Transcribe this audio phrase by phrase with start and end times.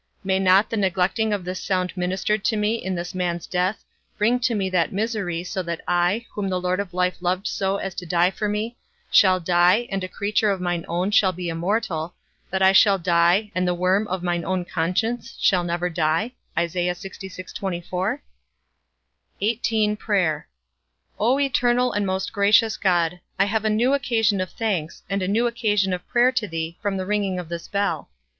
[0.23, 3.83] May not the neglecting of this sound ministered to me in this man's death,
[4.17, 7.77] bring me to that misery, so that I, whom the Lord of life loved so
[7.77, 8.77] as to die for me,
[9.11, 12.15] shall die, and a creature of mine own shall be immortal;
[12.49, 16.31] that I shall die, and the worm of mine own conscience shall never die?
[16.59, 16.95] XVIII.
[19.99, 20.47] PRAYER.
[21.19, 25.27] O eternal and most gracious God, I have a new occasion of thanks, and a
[25.27, 28.09] new occasion of prayer to thee from the ringing of this bell.